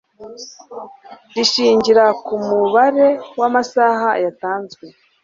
rishingira 1.35 2.03
ku 2.25 2.35
mubare 2.45 3.07
w'amasaha 3.39 4.09
yatanzwe 4.23 4.85